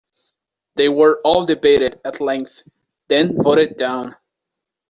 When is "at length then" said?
2.03-3.35